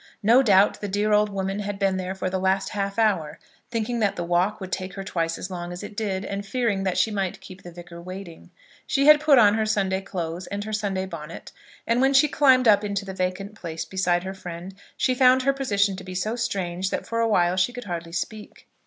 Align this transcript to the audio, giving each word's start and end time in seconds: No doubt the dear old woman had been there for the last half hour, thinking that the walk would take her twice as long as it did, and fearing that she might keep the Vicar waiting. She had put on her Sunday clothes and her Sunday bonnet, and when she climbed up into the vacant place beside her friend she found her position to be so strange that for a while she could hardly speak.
No 0.23 0.41
doubt 0.41 0.81
the 0.81 0.87
dear 0.87 1.13
old 1.13 1.29
woman 1.29 1.59
had 1.59 1.77
been 1.77 1.97
there 1.97 2.15
for 2.15 2.27
the 2.27 2.39
last 2.39 2.69
half 2.69 2.97
hour, 2.97 3.37
thinking 3.69 3.99
that 3.99 4.15
the 4.15 4.23
walk 4.23 4.59
would 4.59 4.71
take 4.71 4.95
her 4.95 5.03
twice 5.03 5.37
as 5.37 5.51
long 5.51 5.71
as 5.71 5.83
it 5.83 5.95
did, 5.95 6.25
and 6.25 6.43
fearing 6.43 6.83
that 6.85 6.97
she 6.97 7.11
might 7.11 7.39
keep 7.39 7.61
the 7.61 7.71
Vicar 7.71 8.01
waiting. 8.01 8.49
She 8.87 9.05
had 9.05 9.21
put 9.21 9.37
on 9.37 9.53
her 9.53 9.65
Sunday 9.67 10.01
clothes 10.01 10.47
and 10.47 10.63
her 10.63 10.73
Sunday 10.73 11.05
bonnet, 11.05 11.51
and 11.85 12.01
when 12.01 12.15
she 12.15 12.27
climbed 12.27 12.67
up 12.67 12.83
into 12.83 13.05
the 13.05 13.13
vacant 13.13 13.53
place 13.53 13.85
beside 13.85 14.23
her 14.23 14.33
friend 14.33 14.73
she 14.97 15.13
found 15.13 15.43
her 15.43 15.53
position 15.53 15.95
to 15.97 16.03
be 16.03 16.15
so 16.15 16.35
strange 16.35 16.89
that 16.89 17.05
for 17.05 17.19
a 17.19 17.29
while 17.29 17.55
she 17.55 17.71
could 17.71 17.83
hardly 17.85 18.11
speak. 18.11 18.67